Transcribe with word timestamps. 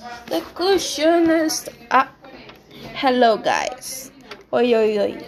The 0.00 0.40
cushionist. 0.54 1.68
Ah, 1.90 2.08
hello 2.94 3.36
guys. 3.36 4.10
Oi, 4.50 4.74
oi, 4.74 4.98
oi. 4.98 5.18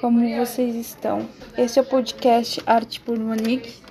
Como 0.00 0.36
vocês 0.36 0.76
estão? 0.76 1.28
Este 1.58 1.80
é 1.80 1.82
o 1.82 1.84
podcast 1.84 2.62
Arte 2.64 3.00
por 3.00 3.18
Monique. 3.18 3.82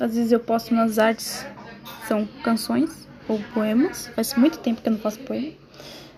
Às 0.00 0.16
vezes 0.16 0.32
eu 0.32 0.40
posto 0.40 0.72
umas 0.74 0.98
artes, 0.98 1.46
são 2.08 2.26
canções 2.42 3.06
ou 3.28 3.38
poemas. 3.54 4.08
Faz 4.08 4.34
muito 4.34 4.58
tempo 4.58 4.82
que 4.82 4.88
eu 4.88 4.94
não 4.94 4.98
faço 4.98 5.20
poema. 5.20 5.52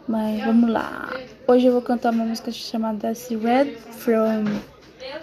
Mas 0.07 0.43
vamos 0.43 0.71
lá. 0.71 1.13
Hoje 1.47 1.67
eu 1.67 1.73
vou 1.73 1.83
cantar 1.83 2.11
uma 2.11 2.25
música 2.25 2.51
chamada 2.51 3.09
Red 3.09 3.77
From. 3.99 4.45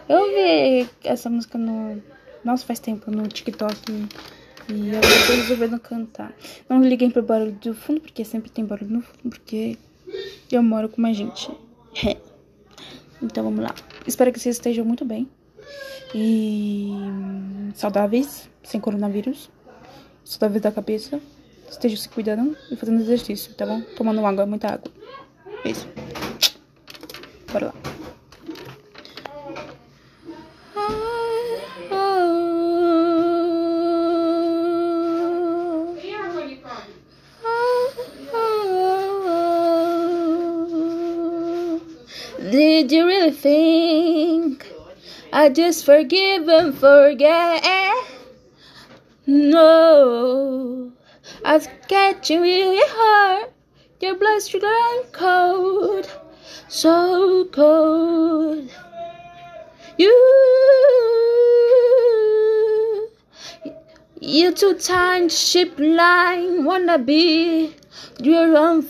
Eu 0.07 0.19
ouvi 0.19 0.87
essa 1.03 1.31
música 1.31 1.57
no. 1.57 1.99
Nossa, 2.43 2.63
faz 2.63 2.79
tempo 2.79 3.09
no 3.09 3.27
TikTok. 3.27 4.07
E 4.69 4.89
eu 4.89 5.01
tô 5.01 5.33
resolvendo 5.33 5.79
cantar. 5.79 6.33
Não 6.67 6.81
liguem 6.81 7.11
pro 7.11 7.21
barulho 7.21 7.51
do 7.53 7.73
fundo, 7.73 8.01
porque 8.01 8.25
sempre 8.25 8.49
tem 8.49 8.65
barulho 8.65 8.91
no 8.91 9.01
fundo, 9.01 9.29
porque 9.29 9.77
eu 10.51 10.63
moro 10.63 10.89
com 10.89 11.01
mais 11.01 11.15
gente. 11.15 11.51
então 13.21 13.43
vamos 13.43 13.63
lá. 13.63 13.73
Espero 14.07 14.31
que 14.31 14.39
vocês 14.39 14.55
estejam 14.55 14.83
muito 14.85 15.05
bem. 15.05 15.29
E 16.13 16.91
saudáveis, 17.75 18.49
sem 18.63 18.79
coronavírus. 18.79 19.49
Saudáveis 20.23 20.61
da 20.61 20.71
cabeça. 20.71 21.19
Estejam 21.69 21.97
se 21.97 22.09
cuidando 22.09 22.55
e 22.71 22.75
fazendo 22.75 23.01
exercício, 23.01 23.53
tá 23.53 23.65
bom? 23.65 23.81
Tomando 23.97 24.25
água, 24.25 24.45
muita 24.45 24.73
água. 24.73 24.91
Isso. 25.65 25.87
Bora 27.51 27.67
lá. 27.67 27.94
Did 42.51 42.91
you 42.91 43.07
really 43.07 43.31
think 43.31 44.71
I 45.33 45.49
just 45.49 45.83
forgive 45.83 46.47
and 46.47 46.77
forget? 46.77 47.65
No, 49.25 50.91
I 51.43 51.53
was 51.53 51.67
catching 51.87 52.45
your 52.45 52.87
heart, 52.87 53.51
your 53.99 54.13
blood 54.13 54.43
sugar 54.43 54.67
and 54.67 55.11
cold, 55.11 56.07
so 56.67 57.45
cold. 57.45 58.69
You, 59.97 60.13
you 64.21 64.51
too 64.51 64.75
tiny 64.75 65.29
ship 65.29 65.79
line 65.79 66.63
wanna 66.63 66.99
be 66.99 67.73
your 68.19 68.55
own 68.55 68.83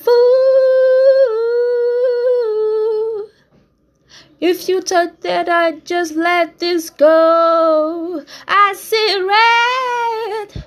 If 4.41 4.67
you 4.67 4.81
thought 4.81 5.21
that 5.21 5.47
I'd 5.47 5.85
just 5.85 6.13
let 6.15 6.59
this 6.59 6.89
go, 6.89 8.21
I 8.45 8.73
see 8.73 9.21
red, 9.21 10.65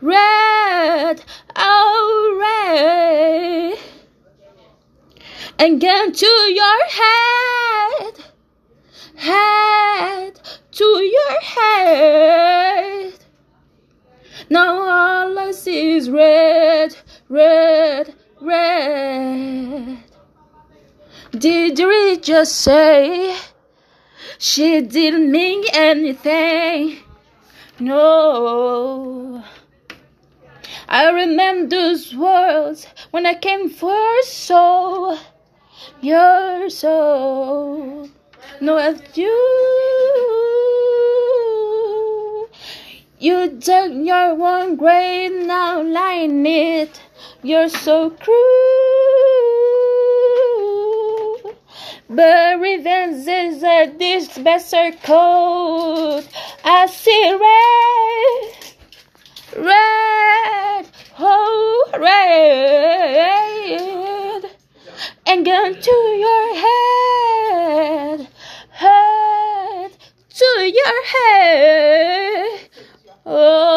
red, 0.00 1.22
oh 1.54 2.38
red, 2.40 3.78
and 5.58 5.78
get 5.78 6.14
to 6.14 6.26
your 6.26 6.86
head, 6.88 8.14
head 9.16 10.40
to 10.72 10.84
your 10.84 11.40
head. 11.42 13.12
Now 14.48 14.80
all 14.80 15.38
I 15.38 15.52
see 15.52 15.96
is 15.96 16.08
red, 16.08 16.96
red, 17.28 18.14
red. 18.40 20.07
Did 21.38 21.78
you 21.78 22.16
just 22.20 22.56
say 22.56 23.36
she 24.38 24.80
didn't 24.80 25.30
mean 25.30 25.62
anything? 25.72 26.98
No. 27.78 29.44
I 30.88 31.10
remember 31.10 31.68
those 31.76 32.12
words 32.16 32.88
when 33.12 33.24
I 33.24 33.34
came 33.34 33.70
for 33.70 33.92
your 33.92 34.22
soul, 34.24 35.18
your 36.00 36.70
soul. 36.70 38.08
No, 38.60 38.78
it's 38.78 39.16
you. 39.16 39.28
You 43.20 43.48
dug 43.60 43.94
your 43.94 44.34
one 44.34 44.74
grave, 44.74 45.46
now 45.46 45.82
lying 45.82 46.44
it. 46.46 47.00
You're 47.44 47.68
so 47.68 48.10
cruel. 48.10 48.87
But 52.10 52.58
revenge 52.60 53.26
is 53.28 53.62
a 53.62 53.92
this 53.98 54.38
better 54.38 54.92
code. 55.02 56.26
I 56.64 56.86
see 56.86 57.32
red, 57.32 58.54
red, 59.62 60.86
oh 61.18 61.90
red, 61.98 63.80
and 65.26 65.44
gun 65.44 65.74
to 65.78 65.90
your 66.24 66.54
head, 66.64 68.28
head 68.70 69.92
to 70.30 70.72
your 70.74 71.04
head. 71.04 72.60
Oh, 73.26 73.67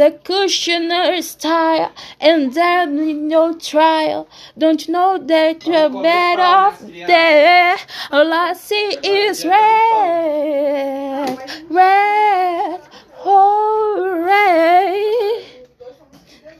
the 0.00 0.10
cushioner 0.24 1.20
style, 1.20 1.92
and 2.18 2.54
there 2.54 2.86
be 2.86 3.12
no 3.12 3.52
trial. 3.58 4.26
Don't 4.56 4.86
you 4.86 4.94
know 4.94 5.18
that 5.18 5.66
you're 5.66 5.90
better 5.90 6.40
off 6.40 6.80
there? 6.80 7.76
All 8.10 8.32
I 8.32 8.54
see 8.54 8.96
is 9.02 9.44
red, 9.44 11.36
red, 11.68 12.80
oh 13.26 14.10
red. 14.24 15.44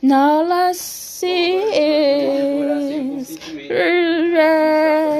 Now 0.03 0.29
all 0.33 0.53
I 0.53 0.73
see 0.73 1.55
is 1.87 3.39
red, 4.33 5.10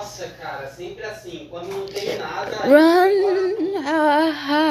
Nossa, 0.00 0.28
cara, 0.40 0.66
sempre 0.66 1.04
assim. 1.04 1.46
Quando 1.50 1.68
não 1.68 1.86
tem 1.86 2.16
nada. 2.16 2.56
Run 2.64 3.82
high. 4.32 4.70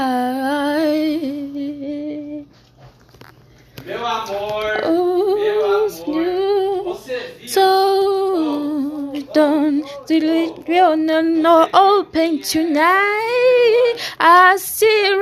Meu 3.86 4.08
amor, 4.08 4.82
Oh, 4.86 5.36
meu 5.36 5.66
amor. 5.66 6.08
you 6.08 6.84
Você 6.84 7.36
viu? 7.38 7.48
so 7.48 7.62
oh, 7.62 9.14
don't 9.32 9.86
oh, 9.86 10.00
oh, 10.02 10.06
delete 10.08 10.68
your 10.68 10.98
no 10.98 11.70
open 11.76 12.40
tonight. 12.40 13.98
I 14.20 14.58
see 14.58 15.16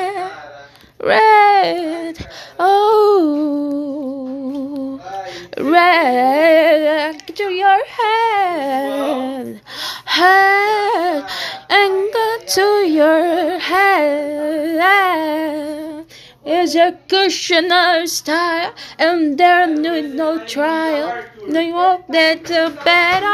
red, 0.00 0.30
red, 1.00 2.28
oh, 2.60 3.85
red 5.58 7.26
to 7.34 7.44
your 7.44 7.84
head, 7.86 9.60
head, 10.04 11.24
go 12.12 12.38
to 12.46 12.86
your 12.88 13.58
head. 13.58 14.36
Is 16.44 16.76
a 16.76 16.92
cushioner 17.08 18.06
style, 18.06 18.72
and 19.00 19.36
there 19.36 19.66
no 19.66 20.00
no 20.00 20.44
trial. 20.44 21.24
No, 21.48 21.58
you 21.58 21.74
hope 21.74 22.06
that 22.06 22.44
the 22.44 22.72
bed 22.84 23.24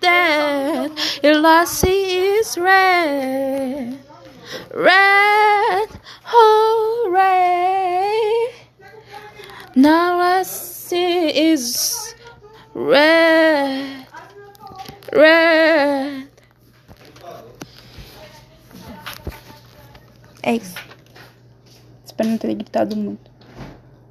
death, 0.00 0.90
all 1.22 1.46
I 1.46 1.64
see 1.64 2.36
is 2.38 2.56
red, 2.56 3.98
red, 4.74 5.88
red. 7.10 8.52
Now 9.76 10.18
I 10.18 10.42
see 10.92 11.52
is 11.52 12.14
red, 12.74 14.06
red. 15.12 16.28
É 20.42 20.56
isso. 20.56 20.74
Espero 22.04 22.28
não 22.28 22.36
ter 22.38 22.54
gritado 22.54 22.96
muito. 22.96 23.30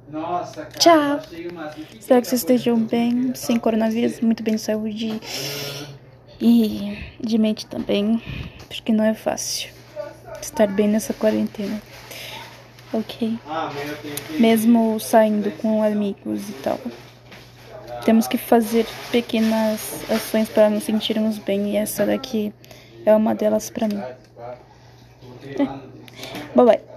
Nossa, 0.08 0.64
cara. 0.64 0.78
Tchau. 0.78 1.20
Espero 1.98 2.20
que 2.20 2.28
vocês 2.28 2.40
estejam 2.40 2.78
bem, 2.78 3.32
sem 3.34 3.58
coronavírus, 3.58 4.20
muito 4.20 4.42
bem 4.42 4.56
de 4.56 4.60
saúde 4.60 5.20
e 6.40 6.98
de 7.20 7.38
mente 7.38 7.66
também, 7.66 8.20
porque 8.66 8.92
não 8.92 9.04
é 9.04 9.14
fácil 9.14 9.70
estar 10.40 10.66
bem 10.66 10.88
nessa 10.88 11.14
quarentena. 11.14 11.80
Ok? 12.92 13.38
Mesmo 14.38 15.00
saindo 15.00 15.50
com 15.52 15.82
amigos 15.82 16.48
e 16.48 16.52
tal. 16.54 16.78
temos 18.04 18.26
que 18.26 18.36
fazer 18.36 18.86
pequenas 19.10 20.04
ações 20.10 20.48
para 20.48 20.68
nos 20.68 20.84
sentirmos 20.84 21.38
bem 21.38 21.72
e 21.72 21.76
essa 21.76 22.04
daqui 22.04 22.52
é 23.06 23.14
uma 23.14 23.34
delas 23.34 23.70
para 23.70 23.88
mim. 23.88 24.02
É. 25.58 25.64
Bye 26.54 26.66
bye. 26.66 26.91